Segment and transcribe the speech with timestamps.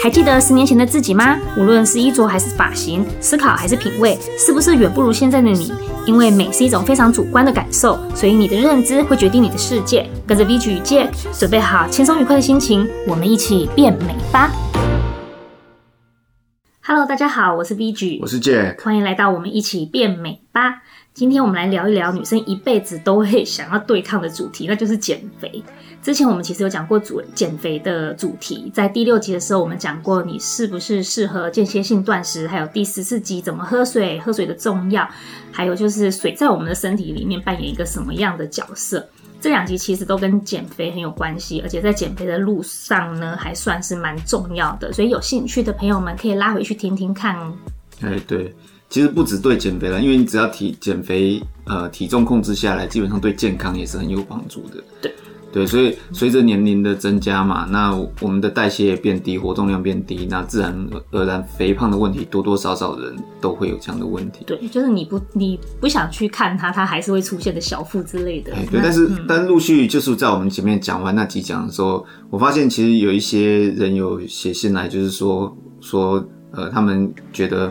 [0.00, 1.36] 还记得十年前的自己吗？
[1.56, 5.72] 无论是衣着还是发型，思考还是品味，是不是远不如现在的你？
[6.06, 10.08] 因为美是一种非常主观的感受，所以你的认知会决定你的世界。
[10.24, 14.52] 跟着 VG 与 Jack，准备好轻松愉快的心情，我们一起变美吧
[16.80, 20.82] ！Hello，大家好，我是 VG，我是 Jack，欢迎来到我们一起变美吧。
[21.18, 25.60] 今天我们来聊一聊女生一辈子都会想要对抗的主题，那就是减肥。
[26.00, 35.10] 之前我们其实有讲过主减肥的主题，在第六集的时候我们讲过你是不是适合间歇性断食，还有第十四集怎么喝水，喝水的重要，
[35.50, 39.04] 还有就是水在我们的身体里面扮演一个什么样的角色。
[39.40, 44.92] 这两集其实都跟减肥很有关系，而且在减肥的路上呢，还算是蛮重要的。
[44.92, 47.52] 所以有兴趣的朋友们可以拉回去听听看哦。
[48.02, 48.54] 哎，对。
[48.90, 54.82] 其实不只对减肥了，因为你只要体减肥，呃，体重控制下来，基本上对健康也是很有帮助的。
[55.02, 55.14] 对，
[55.52, 64.42] 对，所以随着年龄的增加嘛，那我们的代谢也变低，活动量变低，那自然而然肥胖的问题多多少少人都会有这样的问题。
[64.46, 68.54] 对，就是你不你不想去看它，它还是会出现的小腹之类的。
[68.54, 77.70] 哎，对，但是、嗯、但陆续就是在我们前面讲完那几讲的时候，我发现其实有一些人有写信来，就是说说呃，他们觉得。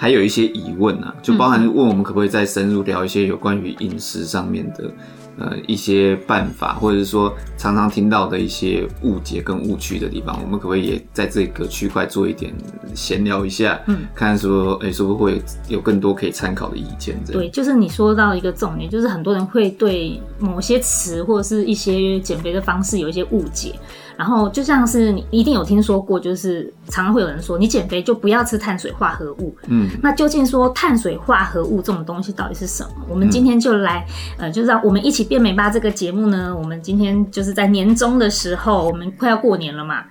[0.00, 4.90] 还有一些疑问啊，就包含问我们可不可以再深入聊一些有关于饮食上面的，
[5.38, 12.50] 呃，一些办法，或者是说常常听到的一些误解跟误区的地方，我们可不可以也在这个区块做一点
[12.94, 13.78] 闲聊一下？
[13.88, 17.14] 嗯，看说，哎、欸，是不是会有更多可以参考的意见？
[17.30, 23.74] 对，就是你说到一个重点，就是很多人会对某些词或者是一些减肥的方式有一些误解。
[24.20, 29.56] 然后就像是你一定有听说过，就是常常会有人说，你减肥就不要吃碳水化合物。
[29.66, 32.90] 嗯，那究竟说碳水化合物这种东西到底是什么？
[33.08, 34.04] 我们今天就来，
[34.36, 40.04] 嗯、呃，就让我们一起变美吧这个节目呢，我们今天就是在年终的时候，我们快要过年了嘛，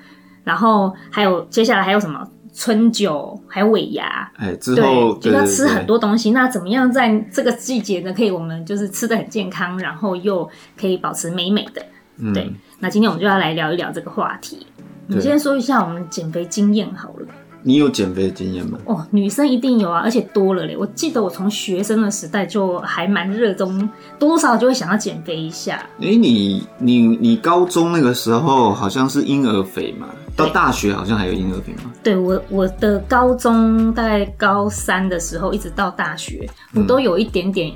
[0.44, 6.32] 然后还有接下来还有什么春酒，还有尾牙，哎，之后对，就要吃很多东西。
[6.32, 11.86] 那怎么样在这个季节呢，可以我们就是吃的很健康，然后又可以保持美美的？
[12.20, 12.52] 嗯、对。
[12.80, 14.66] 那今天我们就要来聊一聊这个话题。
[15.08, 17.26] 你先说一下我们减肥经验好了。
[17.62, 18.80] 你有减肥的经验吗？
[18.86, 20.78] 哦，女生一定有啊，而且多了嘞。
[20.78, 23.78] 我记得我从学生的时代就还蛮热衷，
[24.18, 25.76] 多多少少就会想要减肥一下。
[26.00, 30.08] 哎、欸，你你你高中那个时候好像是婴儿肥嘛？
[30.38, 31.92] 到大学好像还有婴儿肥吗？
[32.02, 37.74] 对，我我的高中大概高三的时候，一直到大学，我都有一点点。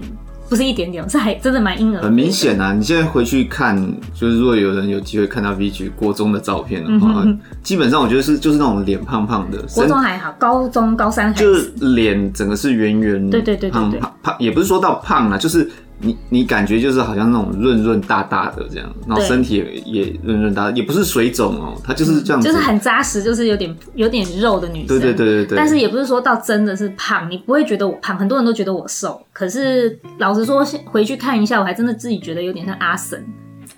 [0.54, 2.04] 嗯不是一点点，是还真的蛮婴儿。
[2.04, 2.72] 很明显啊！
[2.74, 3.76] 你现在回去看，
[4.14, 9.58] 就是如果有人有机会看到 VG 国中的照片的话，嗯、基本上我觉得是就是那种脸胖胖的。
[9.74, 15.68] 国中还好，高中高三就是脸整个是圆圆，对对对对对，胖胖也不是说到胖啊，就是。
[16.04, 24.88] 你你感觉就是好像那种润润大大的这样，然后身体也润润大大，也不是水肿哦，它就是这样子，就是很扎实，就是有点有点肉的女生。
[24.88, 25.58] 对对对对对。
[25.58, 29.20] 但是也不是说到真的是胖，你不会觉得我胖，很多人都觉得我瘦。
[29.32, 33.26] 可是老实说，回去看一下，我还真的自己觉得有点像阿神。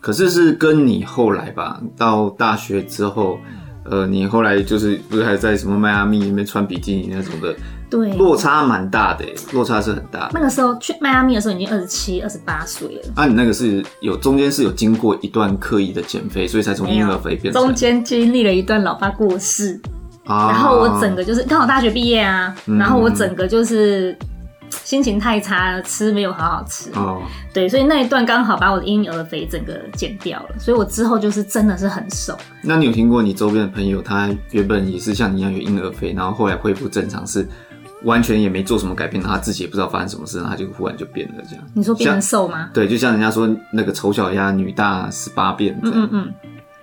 [0.02, 3.38] 可是是跟你后来吧，到大学之后，
[3.84, 7.56] 呃，你后来就是不是还在什么迈阿密那边穿比基尼那种的？
[7.88, 9.24] 对，落差蛮大的，
[9.54, 10.32] 落差是很大的。
[10.34, 13.02] 那个时候去迈阿密的时候已经二十七、二十八岁了。
[13.16, 17.62] 啊，你那个是有中间是有经过一段刻意的减肥，所以才从婴儿肥变成。
[17.62, 19.80] 中间经历了一段老爸过世，
[20.26, 24.18] 啊，然后我整个就是刚好大学毕业啊，然后我整个就是
[24.84, 26.90] 心情太差了，吃没有好好吃。
[26.96, 27.22] 哦，
[27.54, 32.36] 对，所以那一段刚好把我的婴儿肥整个减掉了，所以我之后就是真的是很瘦。
[32.64, 37.48] 那你有听过你周边的朋友，他原本也是像你一样有婴儿肥，然后后来恢复正常是？
[38.06, 41.66] 完全也没做什么改变，他自己也不知道发生什么事，他就忽然就变了这样。
[41.74, 42.70] 你说变成瘦吗？
[42.74, 46.34] 对，就像人家说那个丑小鸭女大十八变这样，嗯嗯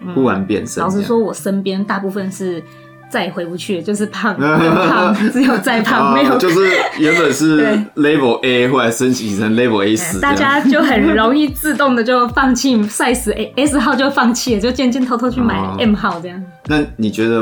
[0.06, 0.82] 嗯，忽然变身。
[0.82, 2.62] 老实说，我身边大部分是
[3.08, 6.68] 再也回不去，就是胖， 胖，只有再胖，没有，就是
[6.98, 7.62] 原本是
[7.94, 16.42] level A，后来升级成 level A 十，大家就很容易自动的就放弃 size A S 号就放弃了，就渐渐偷偷去买 M 号这样。
[16.66, 17.40] 那你觉得？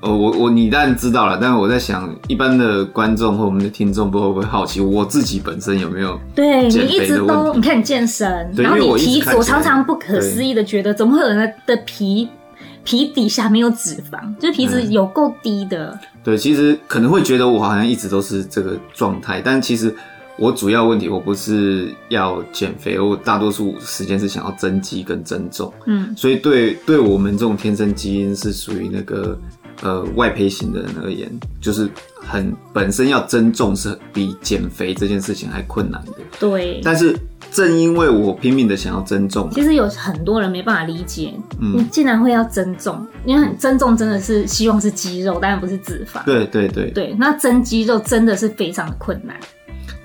[0.00, 6.20] 哦，我我你当然知道了，但是我在想，一般的观众或我们的听众，不会不会好奇我自己本身有没有？
[6.34, 12.28] 对，你一直都，你看你健身，然后你体脂，我常常不可思议的觉得，怎么会有人的皮
[12.84, 15.90] 皮底下没有脂肪，就是皮脂有够低的。
[15.90, 15.98] 嗯。
[16.22, 19.92] 对，其实可能会觉得我好像一直都是这个状态，但其实
[20.36, 25.72] 我主要问题我不是要减肥，我大多数时间是想要增肌跟增重。
[25.86, 29.36] 嗯，所以对对我们这种天生基因是属于那个。
[29.82, 31.30] 呃外胚型的人而言，
[31.60, 31.88] 就是
[32.20, 36.12] 很本身要增重是比减肥这件事情还困难的。
[36.38, 36.80] 对。
[36.82, 37.16] 但是
[37.52, 46.24] 正因为我拼命的想要增重，其实有很多人没办法理解，嗯，你竟然会要增重，因为增重真的是希望是肌肉，当然不是脂肪。
[46.24, 46.90] 对对对。
[46.90, 49.36] 对，那增肌肉真的是非常的困难。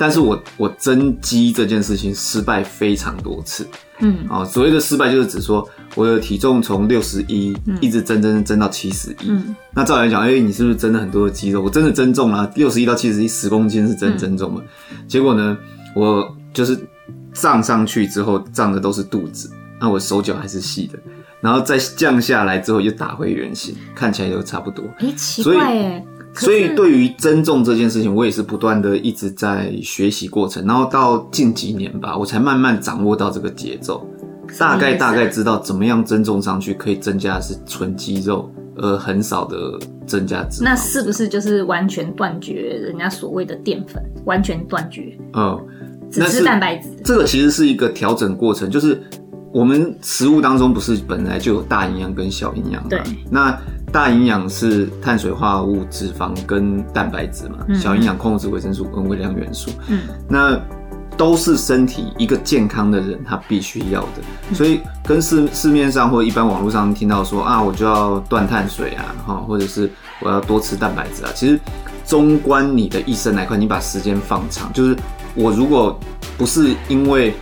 [0.02, 3.68] 但是我我增肌这件事情失败非常多次，
[4.00, 9.32] 嗯，啊，所谓的失败就是指说我的体重从六十一一直增增增到七十一，
[9.76, 11.62] 那照来讲，哎、欸，你是不是增了很多的肌肉？
[11.62, 14.64] 我真的增重了，六十一到七十一，十公斤是真增重了。
[14.90, 15.56] 嗯、结果呢，
[15.96, 16.76] 我就是
[17.32, 20.98] 胀上去之后胀的都是肚子，那我手脚还是细的，
[21.42, 24.84] 然后再降下来之后又打回原形，看起来又差不多。
[24.98, 26.04] 哎、欸，奇怪哎。
[26.40, 34.08] 所以对于增重这件事情，我也是不断的一直在学习过程，然后到近几年吧，我才慢慢掌握到这个节奏，
[34.58, 40.64] 大概大概知道怎么样增重上去可以增加的是纯肌肉，而很少的增加脂肪。
[40.64, 44.02] 那是不是就是完全断绝人家所谓的淀粉？
[44.26, 45.18] 完全断绝？
[45.34, 45.60] 嗯，
[46.10, 46.90] 只吃蛋白质。
[47.04, 49.02] 这个其实是一个调整过程，就是
[49.54, 52.88] 我们食物当中不是本来就有大营养跟小营养吗？
[52.90, 53.58] 对，那。
[53.92, 60.58] 大营养是碳水化合物、脂肪跟蛋白质嘛，嗯、小营养矿物质、维生素跟微量元素，嗯，那
[61.18, 71.60] 都是身体一个健康的人他必须要的，嗯、所以跟市市面上或一般网络上听到说啊，我就要断碳水啊，哈，或者是我要多吃蛋白质啊，其实
[72.06, 74.96] 纵观你的一生来看，你把时间放长，就是
[75.36, 76.00] 我如果
[76.38, 77.34] 不是因为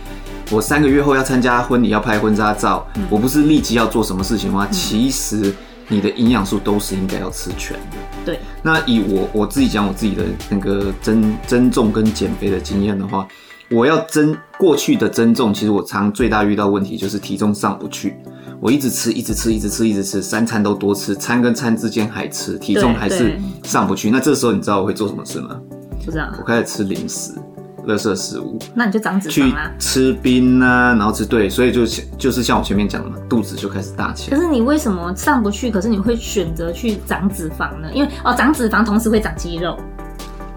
[0.50, 5.54] 我三个月后要参加婚礼要拍婚纱照，嗯、我不是立即要做什么事情的话，嗯、其实。
[5.92, 7.96] 你的营养素都是应该要吃全的。
[8.24, 8.38] 对。
[8.62, 13.26] 那以我我自己讲我自己的那个增增重跟减肥的经验的话，
[13.72, 18.14] 我要增过去的增重，其实我常最大遇到问题就是体重上不去。
[18.60, 24.12] 我一直吃，一直吃，一直吃，一直吃，三餐都多吃，餐跟餐之间还吃，体重还是上不去。
[24.12, 25.60] 那这时候你知道我会做什么事吗？
[26.04, 26.32] 不知道。
[26.38, 27.32] 我开始吃零食。
[27.86, 29.70] 垃圾食物，那你就长脂肪啊？
[29.78, 31.86] 去吃冰啊，然后吃对，所以就
[32.18, 34.36] 就是像我前面讲的嘛，肚子就开始大起来。
[34.36, 35.70] 可是你为什么上不去？
[35.70, 37.88] 可是你会选择去长脂肪呢？
[37.92, 39.78] 因为哦，长脂肪同时会长肌肉。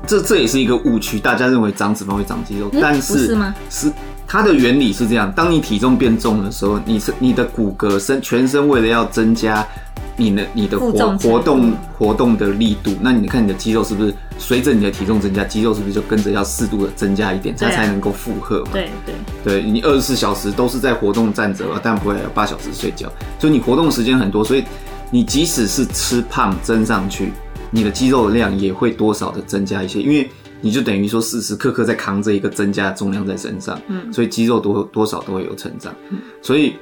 [0.06, 3.56] 这这也是一个误区，大家认为长脂肪会长肌肉，欸、但是不是吗？
[3.70, 3.92] 是
[4.28, 9.66] 它的原理是这样：当你体重变重的时候，你是你的骨骼身全身为了要增加。
[10.16, 18.70] 你的你的活活动活动的力度，那你看你的肌肉是不是随着你的体重增加，肌肉是不是就跟着要适度的增加一点，它才能够负荷嘛？
[18.74, 19.16] 对对。
[19.44, 24.64] 对，你二十四小时都是在活动站着，但不会有八小时睡觉，就你活动时间很多，所以
[25.10, 27.32] 你即使是吃胖增上去，
[27.72, 30.30] 你的肌肉的量也会多少的增加一些，因为
[30.62, 36.76] 你就等于说时时刻刻在扛着一个增加的重量在身上，嗯，所以肌肉多多少都会有成长，嗯，所以。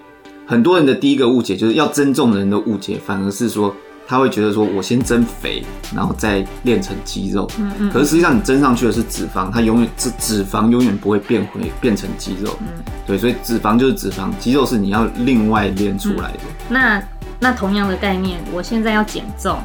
[0.51, 3.73] 很多人的第一个误解就是要增重的人的误解，反而是说
[4.05, 5.63] 他会觉得说我先增肥，
[5.95, 7.49] 然后再练成肌肉。
[7.57, 7.89] 嗯嗯。
[7.89, 12.53] 可是实际上你增上去的是脂肪，它永远脂脂肪永远不会变回变成肌肉。
[12.59, 12.83] 嗯。
[13.07, 16.39] 对，所以脂肪就是脂肪，肌肉是你要另外练出来的。
[16.43, 17.03] 嗯、那
[17.39, 19.57] 那同样的概念，我现在要减重，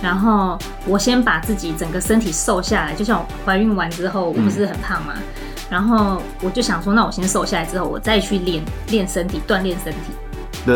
[0.00, 0.56] 然后
[0.86, 5.14] 我先把自己整个身体瘦下来，就像我怀孕完之后，我不是很胖吗？
[5.16, 5.22] 嗯、
[5.68, 10.12] 然后我就想说，那我先瘦下来之后，我再去练练身体，锻炼身体。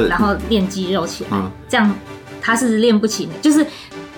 [0.08, 1.94] 然后练肌肉起来，嗯、这样
[2.40, 3.28] 他是练不起。
[3.40, 3.66] 就是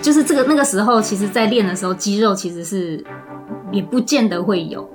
[0.01, 3.03] 就是这个那个时候，其实在练的时候，肌肉其实是
[3.71, 4.89] 也不见得会有。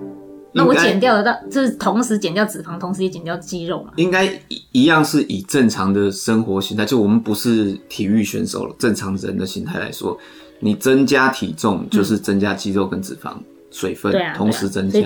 [0.52, 3.92] 那我减掉的到，就是同时减掉脂肪，同时也减掉肌肉嘛。
[3.96, 10.18] 应该一一样是以正常的生活形态，就我们不是体育选手了，正常人的形态来说，
[10.58, 13.30] 你增加体重就是增加肌肉跟脂肪。
[13.34, 14.98] 嗯水分同时增加，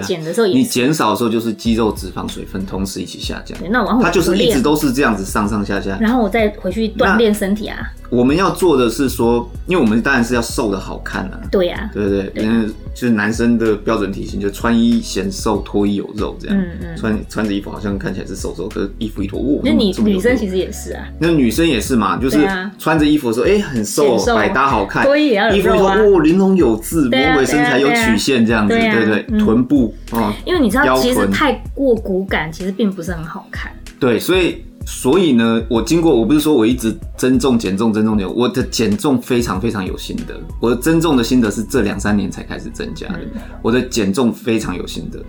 [0.47, 3.57] 你减少的时候就是肌肉、脂肪、水分同时一起下降。
[3.71, 5.99] 那我它就是一直都是这样子上上下下。
[6.01, 7.79] 然后我再回去锻炼身体啊。
[8.11, 11.41] 我们要做的是说，因为我们当然是要瘦的好看啊。
[11.51, 16.57] 对呀，对对对，因为就是男生的标准体型，就穿衣显瘦，脱衣有肉这样。
[16.57, 16.97] 嗯嗯。
[16.97, 21.09] 穿穿着衣服好像看起来是瘦瘦，可是衣服一脱，哇，那你女生其实也是啊。
[21.19, 22.39] 那女生也是嘛，就是
[22.79, 25.05] 穿着衣服的时候，哎，很瘦，百搭好看。
[25.05, 25.51] 脱衣也要啊。
[25.51, 29.25] 衣服哦，玲珑有致，魔鬼身材有曲线这样子，对对。
[29.39, 33.73] 臀部哦，因为你知道，其实太过骨感其实并不是很好看。
[33.99, 40.39] 对，所以所以呢，我经过，我不是说我一直增重、减重、增重、减，我的减重非常非常有心得。
[40.61, 43.21] 我的增重的心得是这两三年才开始增加的。
[43.35, 45.23] 嗯、我的减重非常有心得，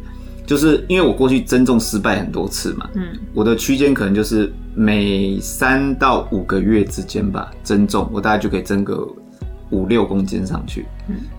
[0.46, 2.90] 就是因为我过去增重失败很多次嘛。
[2.96, 9.08] 嗯，我的区间可能就是每三到五个月之间吧，增重我大概就可以增个。
[9.72, 10.86] 五六公斤上去，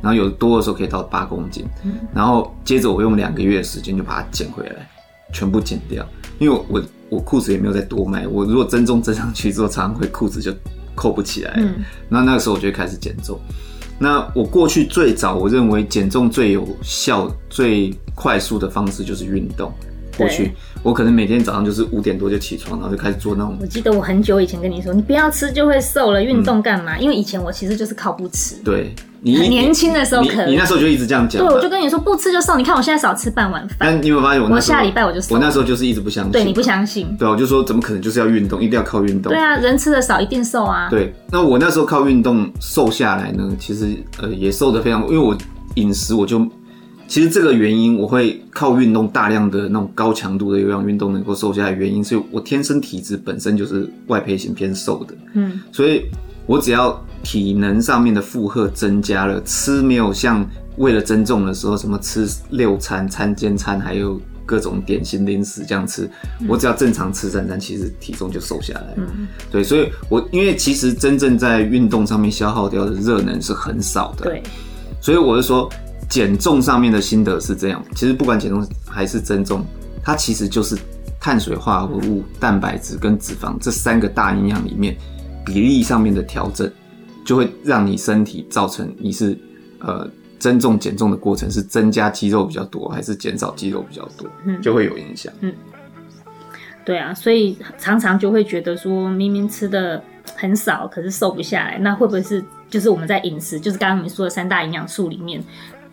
[0.02, 1.64] 然后有多的时候可以到八公斤，
[2.12, 4.90] 然后接着我用两个月的时间就把它减回来，
[5.32, 6.04] 全部减掉，
[6.40, 10.52] 因为我我裤子也没有再多买，我如果增重增上去之后，常常会裤子就
[10.94, 11.54] 扣不起来。
[11.56, 13.38] 嗯，那那个时候我就开始减重。
[13.98, 19.72] 那我过去最早我认为减重最有效、最快速的方式就是运动。
[20.16, 23.56] 过去我可能每天早上就是五点多就起床，然后就开始做那种。
[23.60, 26.96] 我记得我很久以前跟你说，你不要吃就会瘦了，运动干嘛？
[26.96, 28.56] 嗯，因为以前我其实就是靠不吃。
[28.64, 31.44] 对，你很年轻的时候可能你，你那时候就一直这样讲。
[31.44, 32.56] 对，我就跟你说不吃就瘦。
[32.56, 33.78] 你看我现在少吃半碗饭。
[33.80, 34.48] 但你有没有发现我？
[34.48, 35.34] 我下礼拜我就瘦。
[35.34, 36.32] 我那时候就是一直不相信。
[36.32, 37.16] 对，你不相信。
[37.18, 39.32] 对，我就说怎么可能就是要运动，一定要靠运动。
[39.32, 40.88] 对啊，人吃的少一定瘦啊。
[40.88, 45.36] 对，那我那时候靠运动瘦下来呢，其实呃也瘦的非常，因为我
[45.74, 46.46] 饮食我就。
[47.08, 56.02] 其实这个原因，我会靠运动大量的那种高强度的有氧运动能够瘦下来，原因是我天生体质本身就是外胚型偏瘦的，嗯，所以
[56.46, 60.44] 我只要体能上面的负荷增加了，吃没有像
[60.78, 66.10] 为了增重的时候什么吃六餐、餐间餐，还有各种点心零食这样吃，
[66.48, 74.42] 我只要正常吃三餐，其实体重就瘦下来了，嗯，对，所以我因为其实真正在运动上面消耗掉的热能是很少的，对，
[75.00, 75.70] 所以我就说。
[76.08, 79.64] 减重上面的心得是这样，其实不管减重还是增重，
[80.02, 80.76] 它其实就是
[81.20, 84.96] 碳水化合物、蛋白质跟脂肪这三个大营养里面
[85.44, 86.70] 比例上面的调整，
[87.24, 89.36] 就会让你身体造成你是
[89.80, 90.08] 呃
[90.38, 94.28] 增重减重的过程是增加肌肉比较多还是减少肌肉比较多，
[94.62, 95.32] 就会有影响。
[95.40, 95.52] 嗯，
[96.84, 100.00] 对啊，所以常常就会觉得说，明明吃的
[100.36, 105.42] 很少，可是瘦不下来，那会不会是就是我们在饮食，就是刚刚你说的三大营养素里面？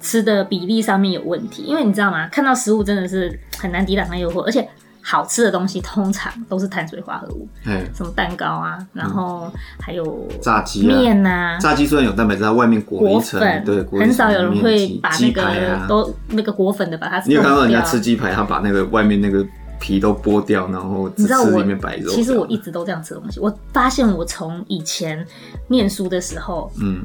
[0.04, 2.28] 吃的比例上面有问题，因为你知道吗？
[2.28, 4.68] 看到食物真的是很难抵挡它诱惑，而且
[5.02, 7.48] 好吃的东西通常都是碳水化合物，
[7.96, 11.58] 什么蛋糕啊，然后还有炸鸡、面呐。
[11.62, 17.24] 炸鸡虽然有蛋白质，它外面裹一层，对，很少有人会把那个都那个裹粉的把它。
[17.26, 19.46] 你有看到人家吃鸡排，他把那个外面那个
[19.80, 22.12] 皮都剥掉，然后只吃里面白肉。
[22.12, 25.26] 其实我一直都这样吃东西，我发现我从以前
[25.68, 27.02] 念书的时候，嗯。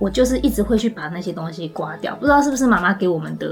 [0.00, 3.46] 我就是一直会去把那些东西刮掉，不知道是不是妈妈给我们的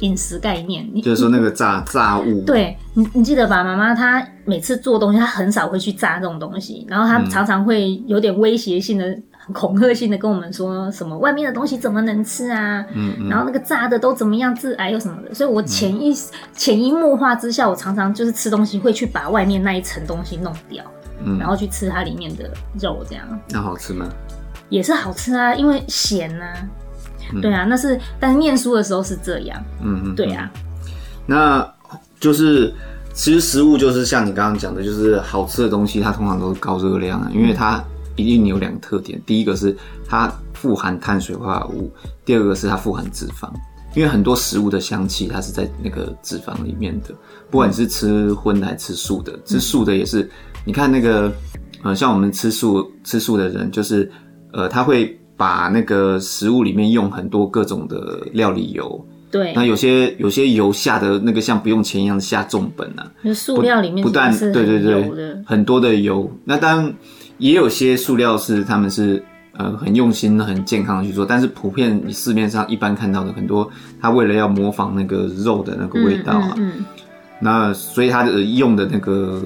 [0.00, 0.92] 饮食概念。
[1.00, 2.42] 就是说那个炸炸物。
[2.44, 3.62] 对，你你记得吧？
[3.62, 9.04] 妈妈她每次做东西，她很少会去炸这种东西，然后她常常会有点威胁性的、
[9.38, 12.84] 很恐吓性的跟我们说什么外面的东西怎么能吃啊？
[12.92, 13.28] 嗯，嗯。
[13.28, 20.84] 然后那个炸的都怎么样致癌又什么的，所以我潜意识、潜移默化之下，我常常就是吃东西会去把外面那一层东西弄掉，
[21.24, 23.24] 嗯，然后去吃它里面的肉，这样。
[23.50, 24.08] 那好吃吗？
[24.68, 26.68] 也是好吃啊，因为咸呐、啊。
[27.30, 30.50] 嗯，对啊，那是，但是念书的时候是这样，嗯嗯，对啊，
[31.26, 31.74] 那
[32.18, 32.72] 就是
[33.12, 37.84] 其实食物就是像你刚刚讲的，就是好吃的东西，它通常都是高热量啊，因为它
[38.16, 39.76] 一定有两个特点，第一个是
[40.08, 41.92] 它富含碳水化合物，
[42.24, 43.50] 第二个是它富含脂肪，
[43.94, 47.14] 因为很多食物的香气它是在那个脂肪里面的，
[47.50, 50.26] 不管你是吃荤的还是吃素的，吃素的也是，
[50.64, 51.30] 你看那个
[51.82, 54.10] 呃，像我们吃素吃素的人就是。
[54.52, 66.28] 呃，他会把那个食物里面用很多各种的料理油，对，那有些有些油下的那个像不用钱一样下重本啊，就塑料里面不但对对对，很多的油。
[66.44, 66.94] 那当然
[67.36, 69.22] 也有些塑料是他们是
[69.56, 76.84] 呃很用心很健康的去做，但是普遍你市面上一般看到的很多，他为了要模仿那个肉的那个味道啊，嗯，嗯，嗯，
[77.38, 79.40] 那所以他的用的那个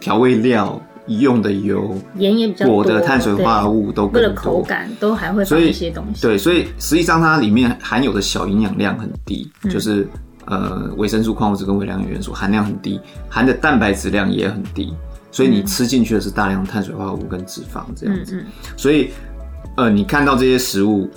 [0.00, 0.78] 调味料。
[1.08, 6.22] 用的油、盐也比较多，果的碳水化合物都更多，为了口感都还会放一些东西。
[6.22, 10.06] 对，所以实际上它里面含有的小营养量很低，嗯、就是
[10.44, 14.92] 呃维生素、矿物质跟微量元素含量很低，含的蛋白质量也很低，
[15.30, 18.36] 所以你吃进去的是大量碳水化合物跟脂肪这样子。
[18.36, 18.46] 嗯嗯、
[18.76, 19.10] 所以
[19.76, 21.08] 呃你看到这些食物，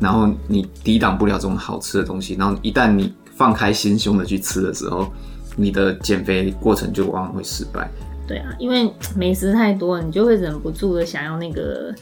[0.00, 5.12] 然后你抵挡不了这种好吃的东西，然后一旦你放开心胸的去吃的时候，
[5.56, 7.90] 你的减肥过程就往往会失败。
[8.26, 11.94] 对啊，因为美食太多，你就会忍不住的想要那个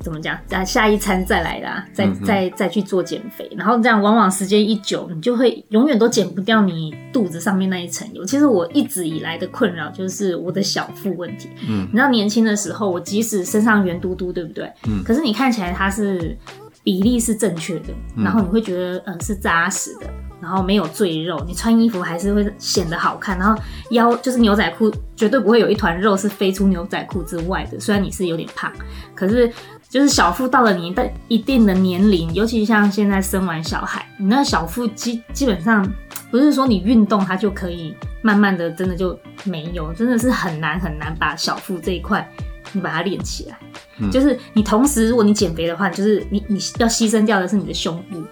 [0.00, 8.24] 怎么讲，在下一餐再来啦，再再再去做减肥，然后这样往往时间一久，你就会永远都减不掉你肚子上面那一层油。
[8.24, 11.48] 其实我一直以来的困扰就是我的小腹问题。
[11.68, 14.70] 嗯，你知道年轻的时候，我即使身上圆嘟嘟，对不对？
[14.86, 16.36] 嗯，可是你看起来它是
[16.82, 20.06] 比例是正确的，然后你会觉得嗯是扎实的。
[20.44, 23.38] 然后没有赘肉，你穿衣服还是会显得好看。
[23.38, 23.58] 然后
[23.92, 27.80] 腰就是牛仔裤，绝对不会有一团肉是飞出牛仔裤之外的。
[27.80, 28.70] 虽然你是有点胖，
[29.14, 29.50] 可是
[29.88, 35.90] 就是小腹到了你的一定的年龄，尤其像现在生完小孩，你那小腹基基本上
[36.30, 42.28] 不是说你运动它就可以慢慢的真的就没有，真的是很难很难把小腹这一块
[42.72, 43.58] 你把它练起来。
[44.10, 48.22] 就是你同时如果你减肥的话，就是你你要牺牲掉的是你的胸部。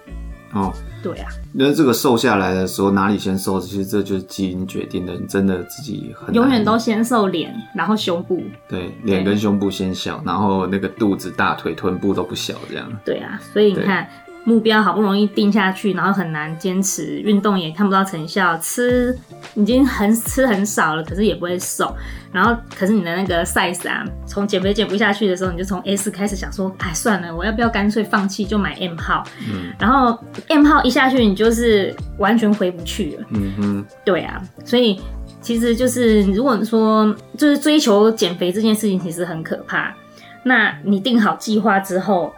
[0.53, 0.73] 哦。
[1.01, 3.59] 对啊，那这个瘦下来的时候哪里先瘦？
[3.59, 8.41] 其实这就是基因决定的，你真的自己很永远都先瘦脸，然后胸部。
[8.69, 12.89] 对，脸跟胸部先小，然后那个肚子、大腿、臀部都不小，这样。
[13.03, 14.07] 对啊，所以你看。
[14.45, 19.17] 目标好不容易定下去，然后很难坚持，运动也看不到成效，吃
[19.55, 21.95] 已经很吃很少了，可是也不会瘦。
[22.31, 29.23] 然后，可是你的那个 size 啊，从减肥减不下去的时候，你就从 S 开始想说，哎，算了，我要不要干脆放弃，就买 M 号？
[29.47, 29.71] 嗯。
[29.79, 30.17] 然后
[30.49, 33.25] M 号一下去，你就是完全回不去了。
[33.29, 33.85] 嗯哼。
[34.03, 34.99] 对啊，所以
[35.41, 39.95] 其实就是如果说就是追求减肥这件事情，其实很可怕。
[40.43, 42.33] 那你定好计划之后。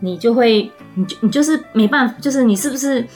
[0.00, 3.06] 你就会，你就你就是没办法，就是你是不是，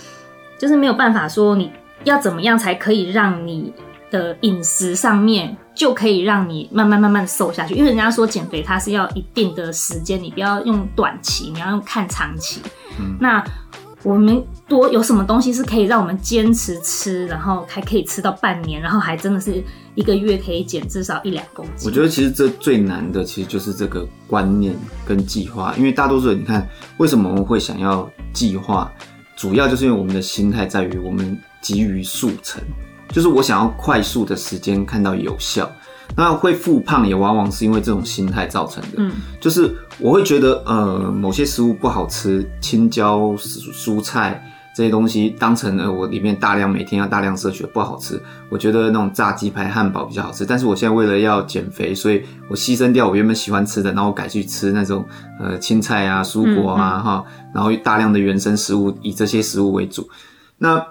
[0.59, 1.71] 就是没有办法说你
[2.05, 3.73] 要怎么样才可以让你
[4.11, 7.75] 的饮食上面就可以让你慢慢慢慢瘦下去？
[7.75, 12.61] 因为人家说减肥它是要一定的时间，你不要用短期，你要用看长期。
[12.99, 13.45] 嗯，那。
[14.07, 19.61] 我们多有什么东西是可以让我们坚持吃，然后还可以吃到半年，然后还真的是
[19.97, 21.91] 一个月可以减至少一两公斤？
[21.91, 24.73] 我觉得其实这最难的其实就是这个观念
[25.05, 26.65] 跟计划，因为大多数人你看
[26.99, 28.89] 为什么我们会想要计划，
[29.37, 32.63] 主要就是因为我们的心态在于我们急于速成，
[33.09, 35.69] 就是我想要快速的时间看到有效。
[36.15, 38.91] 那会复胖也往往是因为这种心态造成的。
[38.99, 44.43] 嗯，就是我会觉得，呃，某些食物不好吃，青椒、蔬菜
[44.75, 48.21] 这些东西当成呃我里面大量每天要大量摄取的不好吃。
[48.51, 55.05] 我觉得那种炸鸡排、汉堡比较好吃，但是我现在为了要减肥，所以我牺牲掉我原本喜欢吃的，然后我改去吃那种
[55.41, 60.09] 呃青菜啊、蔬果啊哈、嗯嗯，然后大量的原生食物，以这些食物为主。
[60.59, 60.87] 那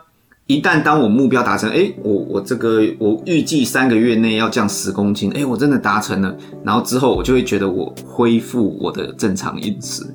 [0.48, 10.06] 一旦当我目标达成，哎、欸，我我这个我预计三个月内要降十公斤，哎、欸，我真的达成了，然后之后我就会觉得我恢复我的正常饮食。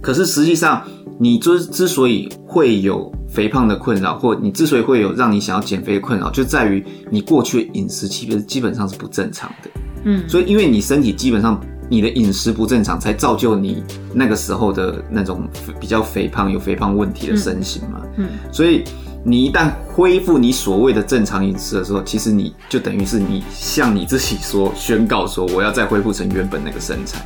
[0.00, 0.80] 可是实际上，
[1.18, 9.70] 你之之所以会有肥胖的困扰，或你之所以会有让你想要减肥的困扰，就在于你过去的饮食其实基本上是不正常的。
[10.04, 13.82] 嗯，所以因为你身体基本上你的饮食不正常，才造就你
[14.14, 15.42] 那个时候的那种
[15.80, 18.00] 比较肥胖、有肥胖问题的身形嘛。
[18.16, 18.84] 嗯，所以。
[19.24, 27.24] 你一旦恢复你所谓的正常饮食的时候，其实你就等于是你向你自己说宣告说，我要再恢复成原本那个身材。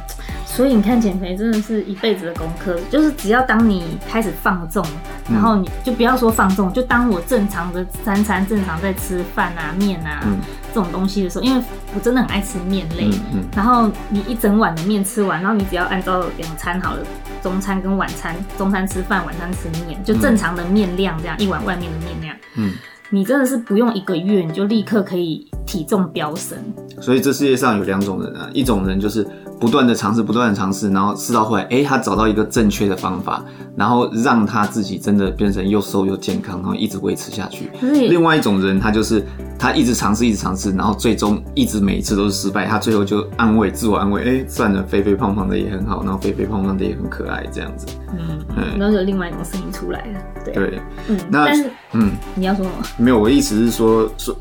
[0.56, 2.80] 所以你看，减肥真的是一辈子的功课。
[2.90, 4.82] 就是只要当你开始放纵，
[5.30, 10.38] 然后你就不要说放纵，就当我正常的三餐正常在吃饭啊、面啊、嗯、
[10.72, 11.62] 这种东西的时候，因为
[11.94, 13.44] 我真的很爱吃面类、嗯嗯。
[13.54, 17.04] 然后你一整碗的面吃完，然后你只要按照两餐好了，
[17.42, 22.34] 中餐跟晚餐，中餐吃饭，晚餐吃面，就正常的面量这样，一碗外面的面量。
[22.56, 22.72] 嗯。
[23.08, 26.58] 你真的是不用一个月，你就立刻可以体重飙升。
[27.00, 29.24] 所以这世界上有两种人啊，一种人就是
[29.58, 33.42] 不断的尝试，不断的尝试，然后试到后来，哎，他找到一个正确的方法，
[33.74, 37.70] 然后让他自己真的变成又瘦又健康，然后一直维持下去。
[37.80, 39.24] 另外一种人，他就是
[39.58, 47.86] 他一直尝试，一直尝试，然后最终一直每一次都是失败，他最后就安慰自我安慰，哎，算了，肥肥胖胖的也很好，然后肥肥胖胖的也很可爱，这样子。
[48.12, 50.20] 嗯嗯，然后有另外一种声音出来了。
[50.44, 51.48] 对，对嗯，那
[51.92, 52.86] 嗯，你要说什么？
[52.98, 54.36] 没有，我的意思是说所，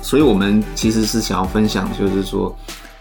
[0.00, 2.54] 所以我们其实是想要分享，就是说，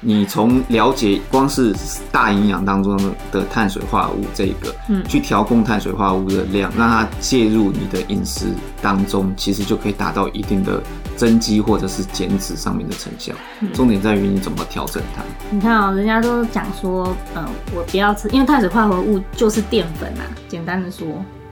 [0.03, 1.73] 你从了解光是
[2.11, 2.97] 大营养当中
[3.31, 8.47] 的碳水化合物这个，嗯，去调控碳水化合物的量，让它介入你的饮食
[8.81, 10.81] 当中，其实就可以达到一定的
[11.15, 13.33] 增肌或者是减脂上面的成效。
[13.61, 15.23] 嗯，重点在于你怎么调整它。
[15.49, 21.07] 你看啊，人家都讲说，嗯，我不要吃，因为碳水化合物就是淀粉啊，简单的说。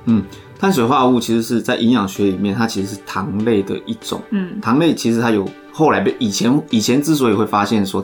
[0.05, 0.23] 嗯，
[0.59, 4.19] 碳水化合物其实是在营养学里面，它其实是糖类的一种。
[4.31, 8.03] 嗯，糖类其实它有后来被以前以前之所以会发现说，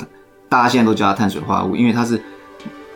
[0.50, 2.22] 大家现在都叫它碳水化合物，因为它是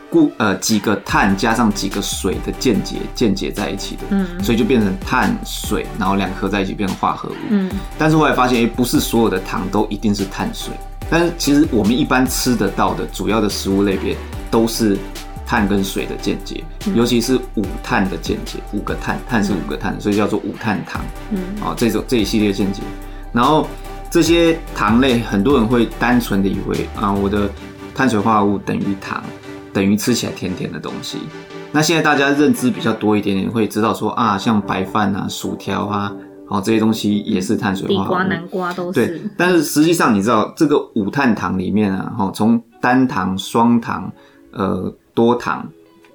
[0.10, 4.04] 固呃几个碳加上几个水的间接间接在一起的。
[4.10, 7.36] 嗯，所以就变成碳水，然后两个合在一起变成化合物。
[7.50, 10.74] 嗯，但是后来发现，哎，不是所有的糖都一定是碳水，
[11.10, 14.16] 但是其实我们一般吃得到的主要的食物类别
[14.50, 14.98] 都是。
[15.44, 16.64] 碳跟水的间接，
[16.96, 21.02] 尤其是五碳的间接，五个碳，碳是五个碳，所以叫做五碳糖。
[21.30, 22.82] 嗯，啊，这种这一系列间接，
[23.34, 23.68] 然后
[24.12, 27.50] 这些糖类，很多人会单纯的以为啊，我的
[27.96, 29.24] 碳水化合物等于糖，
[29.74, 31.18] 等于吃起来甜甜的东西。
[31.72, 36.14] 那现在大家认知比较多一点点，会知道说啊，像白饭啊、薯条啊，
[36.48, 38.04] 哦，这些东西也是碳水化合物。
[38.04, 39.08] 地瓜、南瓜都是。
[39.08, 44.12] 对，但是实际上你知道，这个五碳糖里面啊，哈，从单糖、双糖，
[44.52, 44.94] 呃。
[45.14, 45.68] 多糖，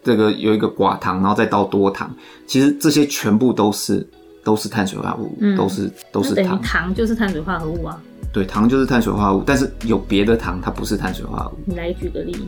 [0.02, 2.11] 这个有一个寡糖，然后再到多糖，
[2.46, 4.09] 其实这些全部都是
[4.46, 6.62] 都是碳水化合物，嗯、都是都是糖。
[6.62, 8.00] 糖就是碳水化合物啊。
[8.32, 11.59] 对，糖就是碳水化合物，但是有别的糖，它不是碳水化合物。
[11.66, 12.46] 你来举个例。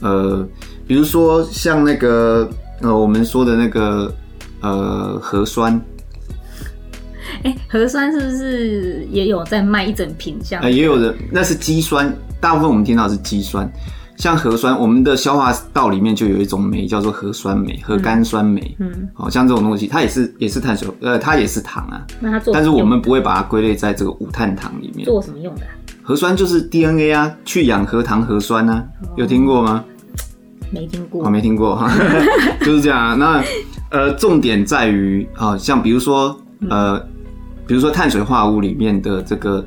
[0.00, 0.46] 呃，
[0.86, 2.46] 比如说像那个
[2.82, 4.14] 呃，我们说的那个
[4.60, 5.80] 呃核酸。
[7.44, 10.62] 哎、欸，核酸是不是也有在卖一整瓶这样？
[10.62, 13.66] 呃，也有人，那是肌酸，大部分我们听到是肌酸。
[14.18, 18.76] 像核酸，我们的消化道里面就有一种酶叫做核酸酶、核苷酸酶。
[18.80, 22.04] 嗯，好、嗯、像这种东西，它也是也是碳水，呃，它也是糖啊。
[22.20, 25.04] 那它做，但是我们不会把它归类在这个五碳糖里面。
[25.06, 25.68] 做什么用的、啊？
[26.02, 29.84] 核酸就是 DNA 啊，去氧核糖核酸啊，哦、有听过吗？
[30.70, 31.22] 没听过。
[31.22, 31.88] 我、哦、没听过哈，
[32.60, 33.14] 就是这样、啊。
[33.14, 33.42] 那
[33.90, 36.36] 呃，重点在于啊、呃，像比如说
[36.68, 36.96] 呃。
[36.96, 37.08] 嗯
[37.68, 39.62] 比如说碳水化合物里面的这个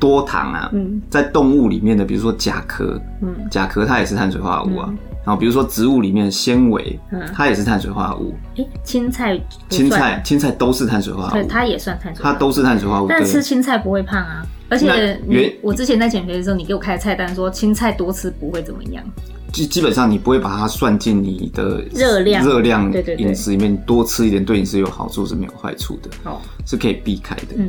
[0.00, 4.86] 多糖啊，嗯，在动物里面的，比如说甲壳，嗯，甲壳它也是碳水化合物啊。
[4.90, 8.34] 嗯、然后比如说植物里面的纤维，嗯，它也是碳水化合物。
[8.56, 13.06] 哎、欸，青菜，青菜，青菜都是碳水化合物，对，它也算碳水化合物，它都是碳水化合物。
[13.08, 19.04] 但吃青菜不会胖啊，而且你我之前在减肥的时候，你给我开的菜单说青菜多吃不会怎么样。
[19.52, 22.44] 基基本上你不会把它算进你的热量。
[22.44, 27.56] 热量饮食里面，多吃一点对饮食有好处是没有坏处的，哦，是可以避开的。
[27.56, 27.68] 嗯，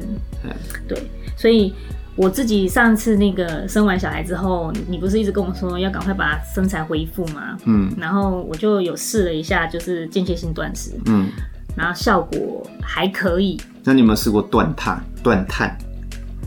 [0.88, 1.02] 对，
[1.36, 1.74] 所以
[2.22, 7.58] 我自己上次那个生完小孩之后，你不是一直跟我说要赶快把身材恢复吗？
[7.66, 11.30] 嗯，然后我就有试了一下，就是间歇性断食，嗯，
[11.76, 13.60] 然后效果还可以。
[13.84, 15.04] 那你有没有试过断碳？
[15.24, 15.76] 断碳？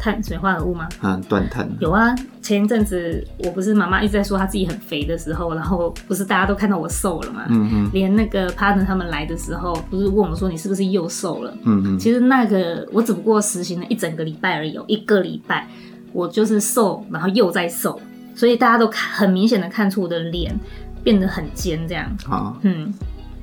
[0.05, 0.87] 碳水化合物吗？
[1.01, 2.14] 嗯，断碳有啊。
[2.43, 7.47] 前一阵子我不是妈妈一直在说她自己很肥的时候，然后不是大家都看到我瘦了嘛？
[7.49, 7.90] 嗯嗯。
[7.90, 11.57] 连那个 partner 他们来的时候，不是问我说，你是不是又瘦了？
[11.62, 11.99] 嗯嗯。
[11.99, 15.67] 其实那个我只不过实行了一整个礼拜而已，一个礼拜
[16.12, 17.99] 我就是瘦，然后又在瘦，
[18.35, 20.55] 所以大家都看很明显的看出我的脸
[21.03, 22.14] 变得很尖这样。
[22.27, 22.93] 好，嗯，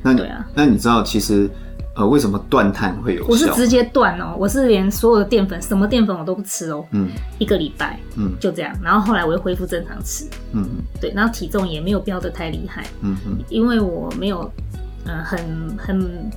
[0.04, 1.50] 那对啊，那你知道其实。
[1.94, 3.28] 呃，为什么断碳会有效？
[3.30, 6.86] 我是直接断哦，我是连所有的淀粉，什么淀粉我都不吃哦。
[6.92, 8.74] 嗯，一个礼拜，嗯，就这样。
[8.82, 10.26] 然后后来我又恢复正常吃。
[10.54, 10.66] 嗯，
[11.02, 12.86] 对，然后体重也没有飙得太厉害。
[13.02, 14.50] 嗯嗯，因为我没有，
[15.06, 16.32] 嗯、呃，很很，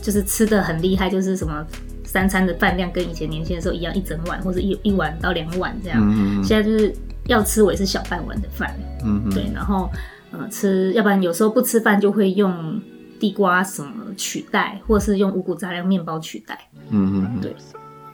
[0.00, 1.62] 就是吃的很厉害，就是什么
[2.04, 6.00] 三餐的饭量跟以前年轻的时候一样，一整碗或者一一碗到两碗这样。
[6.00, 6.42] 嗯嗯。
[6.42, 6.90] 现在就是
[7.26, 8.74] 要吃，我也是小半碗的饭。
[9.04, 9.30] 嗯嗯。
[9.30, 9.90] 对，然后
[10.30, 12.80] 呃吃，要不然有时候不吃饭就会用。
[13.20, 16.58] 地瓜什么取代，或者是用五谷杂粮面包取代，
[16.90, 17.56] 嗯嗯，对，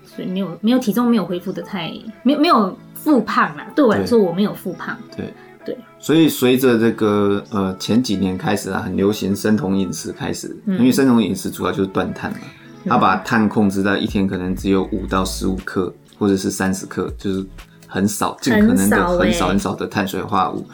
[0.04, 3.66] 所以没有没有体重没有恢复的太没有没有复胖啦。
[3.74, 4.96] 对我来说，我没有复胖。
[5.16, 5.32] 对
[5.64, 12.38] 对，所以随着这个呃前几年开始啊，很流行生酮饮食开始，因为生酮饮食主要就是断碳嘛，
[12.86, 17.46] 他把碳控制在一天可能只有五到十五克，或者是三十克，就是
[17.88, 20.66] 很少，尽可能的很少很少的碳水化合物。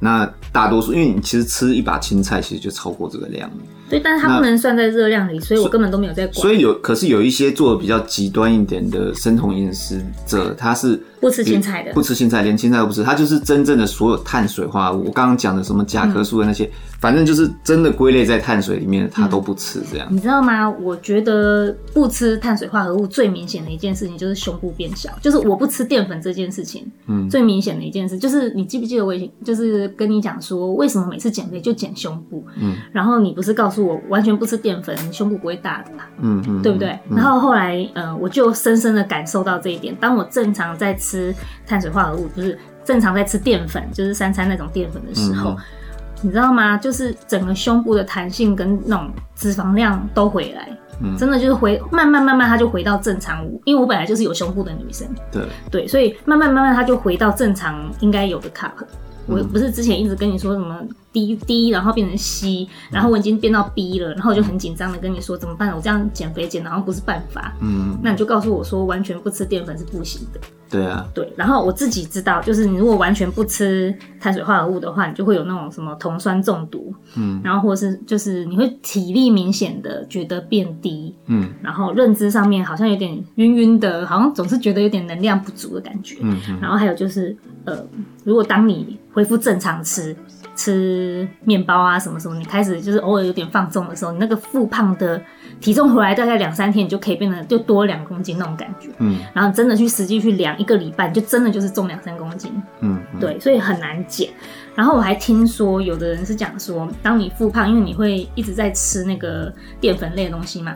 [0.00, 3.50] 那大多数，因为你其实吃一把青菜，其实就超过这个量。
[3.88, 6.34] 对，但是它不能算在热量里，所以我根本都没有在管。
[6.34, 15.06] 所以有，可是有一些做的比较极端一点的生酮饮食者，他是不吃青菜的，不吃青菜，连青菜都不吃，他就是真正的所有碳水化合物。
[15.06, 16.64] 我刚刚讲的什么甲壳素的那些。
[16.64, 20.08] 嗯反正就是真的归类在碳水里面，他都不吃这样。
[20.10, 20.68] 嗯，你知道吗？
[20.68, 26.90] 我觉得不吃碳水化合物最明显的一件事情就是胸部变小，就是我不吃淀粉这件事情。
[27.06, 32.44] 嗯，最明显的一件事就是你记不记得我以前就是跟你讲说，为什么每次减肥就减胸部？
[32.60, 36.04] 嗯，然后你不是告诉我完全不吃淀粉，你胸部不会大的嘛？
[36.20, 36.98] 嗯嗯，对不对？
[37.10, 39.94] 然后后来呃，我就深深的感受到这一点。
[39.96, 41.34] 当我正常在吃
[41.66, 45.50] 碳水化合物，就是正常在吃淀粉，就是三餐那种淀粉的时候。
[45.50, 45.56] 嗯
[46.20, 46.76] 你知道吗？
[46.76, 50.68] 就是整个胸部的弹性跟那种脂肪量都回来，
[51.00, 53.48] 嗯，真的就是回慢慢慢慢，它就回到正常。
[53.64, 58.72] 因为我本来就是有胸部的女生，对对，所以慢慢慢慢它就回到正常应该有的 cup。
[59.26, 60.76] 我不是之前一直跟你说什么
[61.12, 65.74] D D，然后变成 C，然后我已经变到 B 了，然后我就很紧张的跟你说怎么办？
[65.74, 67.54] 我这样减肥减的好像不是办法。
[67.60, 70.40] 嗯，那你就告诉我说完全不吃淀粉是不行的。
[70.70, 71.32] 对啊，对。
[71.34, 76.94] 然后我自己知道，就是你如果完全不吃碳水化合物的话，你就会有那种什么酮酸中毒。
[77.16, 81.14] 嗯，然后或是就是你会体力明显的觉得变低。
[81.24, 86.18] 嗯，然后认知上面好像有点晕晕的，好像总是觉得有点能量不足的感觉。
[86.20, 87.82] 嗯，然后还有就是呃，
[88.24, 90.14] 如果当你恢复正常吃
[90.58, 95.22] 吃面包啊什么什么，你开始就是偶尔有点放纵的时候，你那个复胖的
[95.60, 98.88] 体重回来大概两三天，你就可以变得就多两公斤那种感觉。
[98.98, 102.52] 嗯，然后真的去实际去量一个礼拜，就真的就是重两三公斤。
[102.80, 104.28] 嗯，嗯，对，所以很难减。
[104.74, 110.74] 然后我还听说有的人是讲说，当你复胖，因为你会一直在吃那个淀粉类的东西嘛。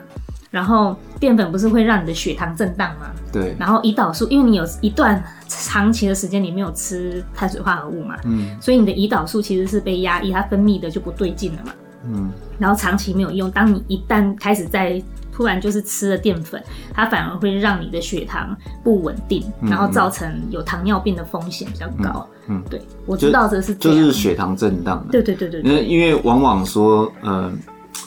[0.52, 3.06] 然后淀粉不是会让你的血糖震荡吗？
[3.32, 3.56] 对。
[3.58, 11.72] 然后胰岛素，因为你有一段长期的时间你没有吃碳水化合物嘛，嗯，所以你的胰岛素其实是被压抑，它分泌的就不对劲了嘛，
[12.04, 12.30] 嗯。
[12.58, 16.62] 然后长期没有用，当你一旦开始在突然就是吃了淀粉，
[16.92, 22.28] 它反而会让你的血糖不稳定，然后造成有糖尿病的风险比较高。
[22.48, 25.02] 嗯，嗯对，我知道这是这就是血糖震荡。
[25.10, 25.70] 对对对对，对。
[25.70, 27.50] 因为因为往往说，呃。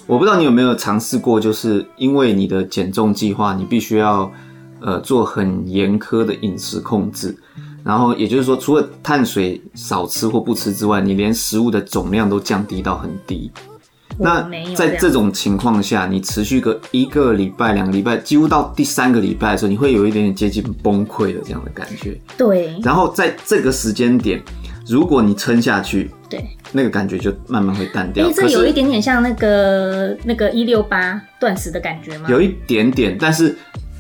[0.08, 4.32] 我不知道你有没有尝试过，就是因为你的减重计划，你必须要
[4.82, 7.36] 呃做很严苛的饮食控制，
[7.84, 13.52] 然后也就是说，除了碳水少吃或不吃之外，你连食物的总量都降低到很低。
[14.18, 22.18] 那在这种情况下，你持续个一个礼拜、两个礼拜，几乎到第三个礼拜的时候，你会有一点点接近崩溃的这样的感觉。
[22.38, 22.80] 对。
[22.82, 24.42] 然后在这个时间点，
[24.88, 28.24] 如果你撑下去，对，那个感觉就慢慢会淡掉。
[28.24, 32.30] 因为这有一点点像那个那个一六八断食的感觉吗？
[32.30, 33.56] 有一点点，但是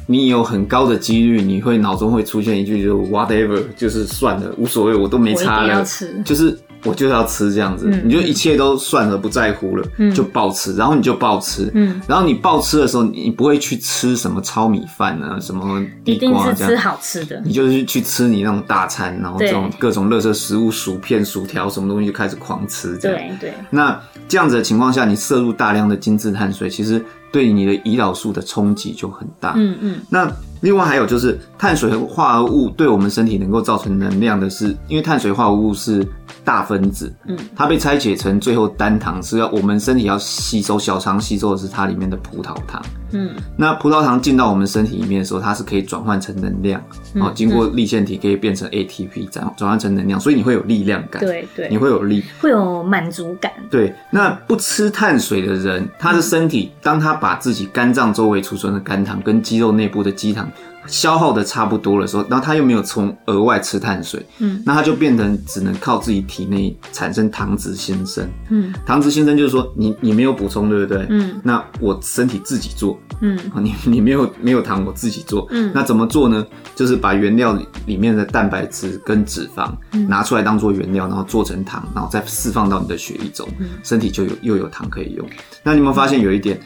[0.06, 5.86] 你有很高的几率，你会脑中会出现一句就 whatever，就是算了，无所谓，我都没差了，
[6.24, 6.58] 就是。
[6.86, 23.54] 我就要吃这样子，嗯、你就一切都算了，不在乎了，嗯、就暴吃，然后你就暴吃，嗯、然后你暴吃的时候，你不会去吃什么糙米饭啊，什么地瓜这样，吃好吃的，你就是去吃你那种大餐，然后这种各种垃圾食物，薯片、薯条什么东西就开始狂吃这样，对对。
[23.70, 27.04] 那这样子的情况下，你摄入大量的精致碳水，其实
[27.36, 30.00] 对你的胰岛素的冲击就很大，嗯嗯。
[30.10, 36.08] 那另外还有就是碳水化合物对我们身体能够造成能量的是，因为碳水化合物是。
[36.44, 42.80] 大分子，嗯，它被拆解成最后单糖，是要我们身体要吸收，小肠吸收的是它里面的葡萄糖，
[43.16, 46.82] 嗯，那葡萄糖进到我们身体里面的时候，它是可以转换成能量，
[47.16, 53.94] 哦、嗯，经过立腺体可以变成 ATP，转转换成能量，所以你会有力量感，对对，你会有力，会有满足感，对。
[54.10, 60.50] 那不吃碳水的人，他的身体，当他把自己肝脏周围储存的肝糖跟肌肉内部的肌糖。
[60.88, 71.06] 消耗的差不多的时候，然后他又没有从额外吃碳水，嗯，那他就变成只能靠自己体内产生糖脂新生，嗯，糖脂新生就是说你你没有补充，对不对？
[71.10, 76.46] 嗯，那我身体自己做，嗯，你你没有没有糖，我自己做，嗯，那怎么做呢？
[76.76, 79.72] 就是把原料里面的蛋白质跟脂肪
[80.08, 85.28] 拿出来当做原料，然后做成糖，然后再释放到你的血液中，嗯，身体就有又有糖可以用。
[85.64, 86.60] 那你有没有发现有一点？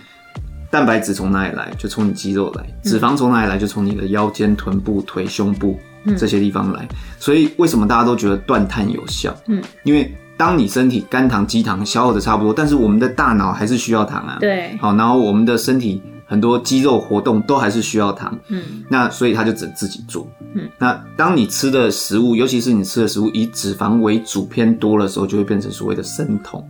[0.71, 1.73] 蛋白质从哪里来？
[1.79, 2.63] 就从你肌肉来。
[2.83, 3.57] 脂肪从哪里来？
[3.57, 5.79] 就从你的腰间、臀部、腿、胸部
[6.15, 6.87] 这些地方来。
[7.17, 9.35] 所以为什么大家都觉得断碳有效？
[9.47, 14.37] 嗯，因为当你身体肝糖、肌糖消耗的差不多，但是我们的大脑还是需要糖啊。
[14.39, 14.77] 对。
[14.79, 18.37] 好，然后我们的身体很多肌肉活动都还是需要糖。
[18.49, 18.61] 嗯。
[18.87, 20.27] 那所以他就只能自己做。
[20.53, 20.69] 嗯。
[20.77, 26.63] 那当你吃的食物，尤其是你吃的食物以脂肪为主偏多的时候，就会变成所谓的生酮，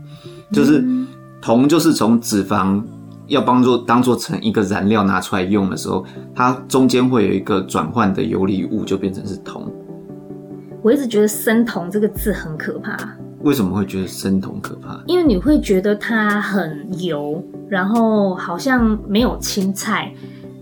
[0.53, 0.81] 就是
[1.41, 2.81] 酮就是从脂肪。
[3.29, 6.03] 要帮助当做成一个燃料拿出来用的时候，
[6.35, 9.71] 它中间会有一个转换的游离物，就变成是铜。
[10.81, 12.97] 我一直觉得“生铜”这个字很可怕。
[13.41, 15.01] 为什么会觉得生铜可怕？
[15.07, 20.13] 因为你会觉得它很油，然后好像没有青菜，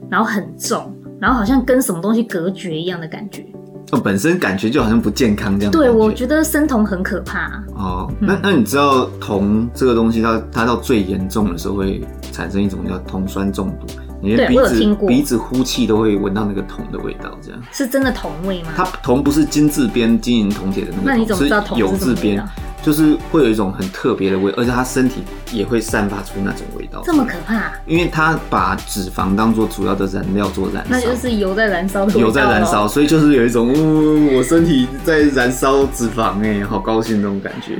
[0.09, 3.45] 然后很重，然后好像跟什么东西隔绝一样的感觉。
[3.91, 5.71] 哦，本身感觉就好像不健康这样。
[5.71, 7.63] 对，我觉得生酮很可怕。
[7.73, 13.87] 哦，那那你知道酮这个东西它，它它到最严重的时候会产生一种叫酮酸中毒，
[14.21, 18.69] 你的鼻子鼻子呼气都会闻到那个铜的味道，这样是真的铜味吗？
[18.75, 22.45] 它铜不是金字边金银铜铁的那个，那你怎么知道铜是有字边？
[22.87, 25.21] 就是会有一种很特别的味，而且它身体
[25.51, 27.01] 也会散发出那种味道。
[27.03, 27.69] 这么可怕？
[27.85, 32.17] 因为它把脂肪当做主要的燃料做燃烧，那就是油在燃烧的。
[32.17, 37.77] 油在燃烧，所以就是有一种，嗯，我身体在燃烧脂肪，哎，好高兴那种感觉。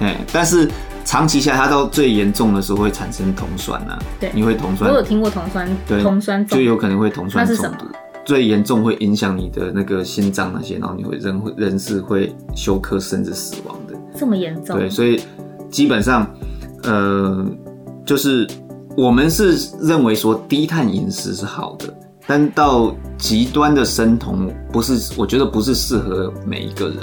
[0.00, 0.68] 嗯，但是
[1.06, 3.98] 长期下来，它到最严重的时候会产生酮酸呐。
[4.20, 4.90] 对，你会酮酸。
[4.90, 7.86] 我有听过酮酸，对，酮酸就有可能会酮酸中毒。
[8.26, 13.83] 最严重会影响你的那个心脏那些，然后你会人会人是会休克甚至死亡的。
[14.14, 14.78] 这么严重？
[14.78, 15.20] 对，所以
[15.70, 16.26] 基本上，
[16.84, 17.44] 呃，
[18.06, 18.46] 就是
[18.96, 21.92] 我们是认为说低碳饮食是好的，
[22.26, 26.98] 但到极端的生酮不是，我觉得不是适合每一个人。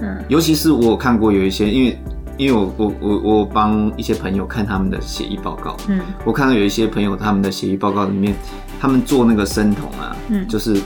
[0.00, 1.98] 嗯，尤其是我有看过有一些，因为
[2.38, 8.34] 因为我我我我帮一些朋友看他们的血液报告，嗯，我看到有一些朋友他们的血液报告里面，
[8.80, 10.76] 他们做那个生酮啊，嗯，就是。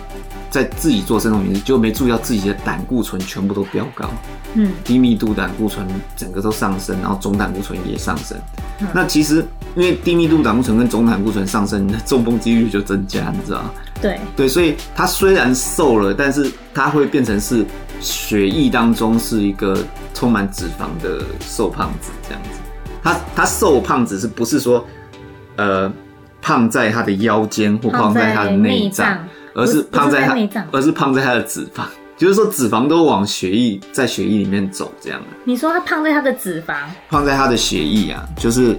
[0.51, 4.11] 在自己做生酮饮食，就没注意到自己的胆固醇全部都飙高，
[4.55, 8.37] 嗯，低密度胆固醇整个都上升，然后总胆固醇也上升。
[8.81, 9.45] 嗯、那其实
[9.77, 13.71] 因为低密度胆固醇跟总胆固醇上升，你的中风几率就增加，你知道吗？
[14.01, 17.67] 对对，所以他虽然瘦了，但是他会变成是
[18.01, 19.77] 血液当中是一个
[20.15, 22.51] 充满脂肪的瘦胖子这样子。
[23.03, 24.85] 他他瘦胖子是不是说
[25.57, 25.93] 呃
[26.41, 29.19] 胖在他的腰间或胖在他的内脏？
[29.59, 31.83] 而是胖在它，而是胖在它的脂肪，
[32.17, 35.27] 就是说脂肪都往血液在血液里面走这样的。
[35.45, 36.75] 你说它胖在它的脂肪，
[37.11, 38.77] 胖在它的血液啊，就是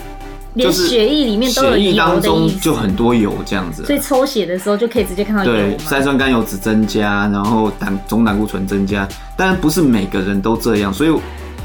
[0.53, 1.51] 连血液里面。
[1.51, 5.51] 血液当中就很多油这样子，所以抽血的时候就可以直接看到油。
[5.51, 11.13] 对，三酸甘油酯增加，然后胆总胆固醇增加，但不是每个人都这样，所以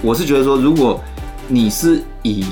[0.02, 1.00] 我是觉得说，如果
[1.46, 2.44] 你是以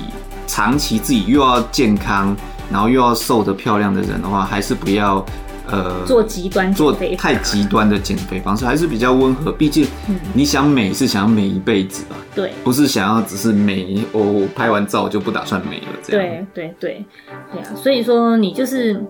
[0.46, 2.36] 长期自己又要健康，
[2.70, 5.26] 然后又要瘦得漂亮的人的话，还是不要。
[5.72, 9.86] 呃，做极端做太极端的减肥方式还是比较温和，毕竟
[10.34, 12.16] 你想美是想要美一辈子吧？
[12.34, 16.46] 对，不是想要只是美，哦拍完照就不打算美了这样。
[16.54, 17.06] 对对对，
[17.50, 19.02] 对啊，所以说你就是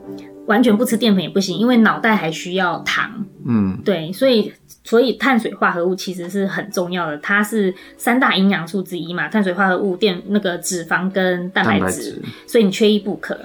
[0.46, 3.27] 完全不吃淀粉也不行，因为脑袋还需要糖。
[3.44, 4.53] 嗯，对，所以
[4.85, 13.37] 所以碳水化合物其实是很重要的，它是三大营养素之一嘛，碳水化合物、电那个脂肪跟蛋白质，所以你缺一不可。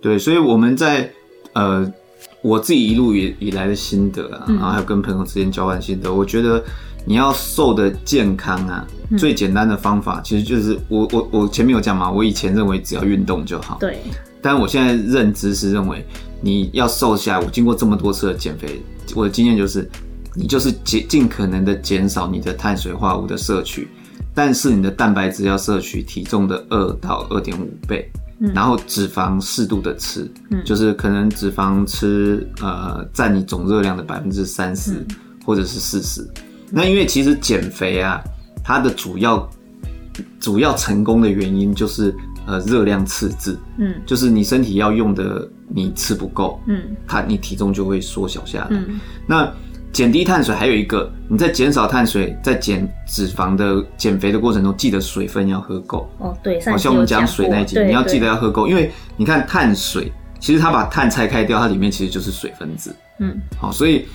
[0.00, 1.10] 对，所以我们在
[1.52, 1.92] 呃。
[2.42, 6.62] 我自己一路以以来的心得啊，然后还有跟朋友之间交换心得，嗯、我觉得
[7.04, 13.98] 你要瘦的健康啊，嗯、最简单的方法其实就是我我我前面有讲嘛，我以前认为只要运动就好，对，
[14.40, 16.04] 但我现在认知是认为
[16.40, 18.82] 你要瘦下来，我经过这么多次的减肥，
[19.14, 19.88] 我的经验就是，
[20.34, 23.86] 你就是尽尽可能的减少你的碳水化合物的摄取，
[24.34, 28.10] 但是你的蛋白质要摄取体重的二到二点五倍。
[28.54, 35.04] 然后脂肪适度的吃，嗯，就是可能脂肪吃呃占你总热量的百分之三十
[35.44, 36.26] 或者是四十。
[36.70, 38.20] 那因为其实减肥啊，
[38.64, 39.48] 它的主要
[40.40, 42.14] 主要成功的原因就是
[42.46, 48.68] 呃热量赤字，嗯，就是你身体要用的你吃不够，嗯，它你体重就会缩小下来。
[48.70, 49.52] 嗯，那。
[49.92, 56.10] 减低碳水还有一个，你在减少碳水、在减脂肪的减肥的过程中，记得水分要喝够。
[56.18, 62.94] 哦，对，好像我们讲水那一集，你要记得要喝够，因为你看碳水，其实它把碳拆开掉，它里面其实就是水分子。
[63.18, 64.06] 嗯，好，所以。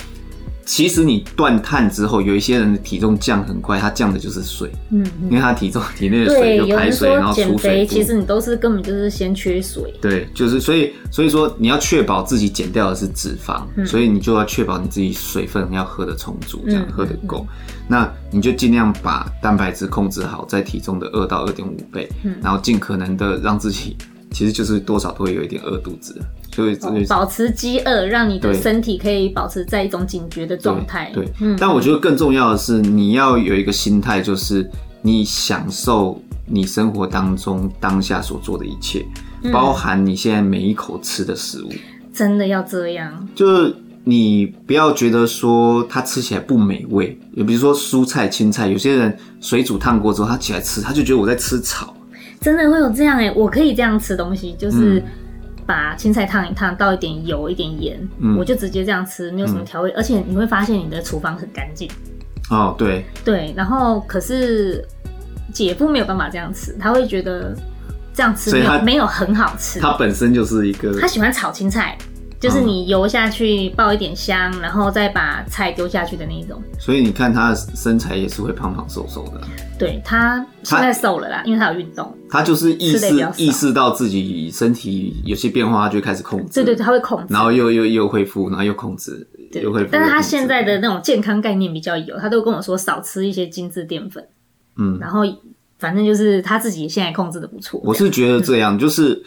[0.68, 7.86] 其实你断碳之后，有一些人的体重降很快，他降的就是水，嗯，因为他体重体内的水就排水，然后出水。
[7.86, 9.94] 其实你都是根本就是先缺水。
[10.02, 17.48] 对，就是所以所以说你要确保自己减掉的是脂肪，嗯、所以你就要确保你自己水分要喝的充足，这样喝的够。
[17.50, 23.96] 嗯、那你就尽量把蛋白质控制好，在体重的二到二点五倍，嗯、然后尽可能的让自己。
[24.30, 26.14] 其实就是多少都会有一点饿肚子，
[26.54, 31.12] 所以保持饥饿，让你的身体可以保持在一种警觉的状态。
[31.14, 31.56] 对，嗯。
[31.60, 34.68] 但我觉得更重要的是，你要有一个心态，就是
[35.02, 39.06] 你享受你生活当中当下所做的一切，
[39.52, 41.72] 包含你现在每一口吃的食物。
[42.14, 43.28] 真的要这样？
[43.36, 51.94] 就是你不要觉得说它吃起来不美味，也比如说蔬菜、青菜，有些人水煮烫过之后，他起来吃，他就觉得我在吃草。
[52.40, 55.04] 真的会有这样哎、欸，我可以这样吃东西，就是
[55.68, 61.88] 把青菜烫一烫，倒一点油，一点盐，嗯、我就直接这样吃，没有什么调味，嗯、而且你会发现你的厨房很干净。
[62.50, 64.84] 哦，对，对，然后可是
[65.52, 67.54] 姐夫没有办法这样吃，他会觉得
[68.14, 69.80] 这样吃没有没有很好吃。
[69.82, 71.98] 他本身就是一个，他喜欢炒青菜。
[72.40, 76.62] 就是你游下去爆一点香，然后再把菜丢下去的那一种。
[76.78, 79.42] 所以你看他的身材也是会胖胖瘦瘦的。
[79.80, 82.16] 对，他现在瘦了啦，因为他有运动。
[82.30, 86.64] 他就是意识意识到自己身体有些变化，他就开始控制。
[86.64, 89.90] 对对，他会控制，然后又又又恢复，然后又控制，又恢复。
[89.92, 94.24] 但是他现在的那种健康概念比较有，他都跟我说少吃一些精致淀粉。
[94.78, 95.22] 嗯，然后
[95.80, 97.82] 反正就是他自己现在控制的不错。
[97.84, 99.24] 我是觉得这样，就是。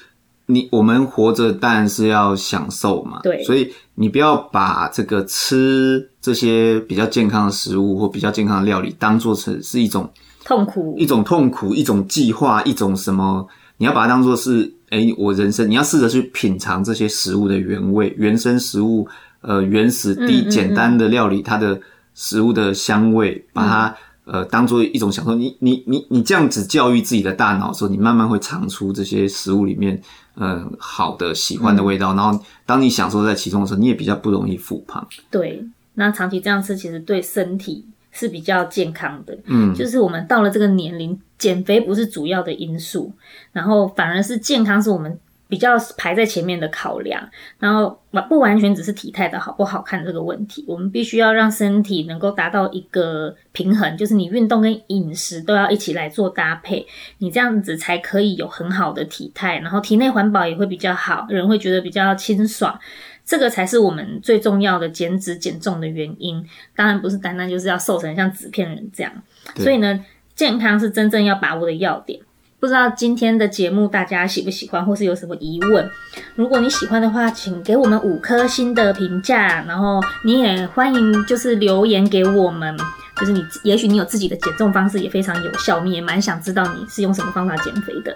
[0.51, 10.11] 你我们活着当然是要享受嘛，对，所以你不要把这个吃这些比较健康的食物或比较健康的料理当做成是一种
[10.45, 13.47] 痛苦，一种痛苦，一种计划，一种什么？
[13.79, 19.09] 你要把它当做是，哎、欸，我人生你要试着去品尝这些食物的原味、原生食物，
[19.41, 21.81] 呃，原始低简单的料理，它的
[22.15, 23.95] 食物的香味，把它。
[24.27, 30.01] 呃，当做一种享受，你你你你这样子教育自己的大脑的时候，你慢慢会尝出这些食物里面，
[30.35, 32.15] 呃，好的、喜欢的味道。
[32.15, 35.07] 嗯、然后，当你享受在其中的时候，你也比较不容易复胖。
[35.31, 35.65] 对，
[35.95, 39.39] 那长期这样吃，其实对身体是比较健康的。
[39.47, 43.13] 嗯，就是我们到了这个年龄，减肥不是主要的因素，
[43.53, 45.19] 然后反而是健康是我们。
[45.51, 56.87] 比较排在前面的考量，然后不完全只是体态的好不好看这个问题，我们必须要让身体能够达到一个平衡，就是你运动跟饮食都要一起来做搭配，
[57.19, 62.79] 你这样子才可以有很好的体态，然后体内环保也会比较好，人会觉得比较清爽，
[63.25, 66.43] 这个才是我们最重要的减脂减重的原因。
[66.77, 69.13] 当然不是单单就是要瘦成像纸片人这样，
[69.57, 70.05] 所以呢，
[70.37, 72.21] 健康是真正要把握的要点。
[72.61, 75.91] 不知道今天的节目大家喜不喜欢，或是有什么疑问？
[76.35, 82.77] 如果你喜欢的话，请给我们五颗星的评价，然后你也欢迎就是留言给我们，
[83.17, 88.15] 就是你也许你有自己的减重方式也非常有效，我们也蛮想知道你是用什么方法减肥的，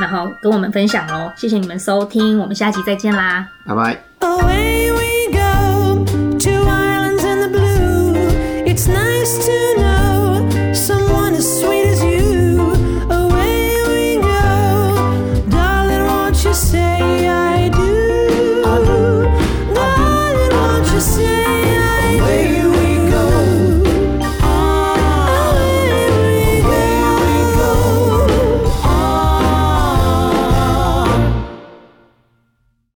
[0.00, 1.32] 然后跟我们分享哦。
[1.36, 3.98] 谢谢你们收听，我们下期再见啦，拜拜。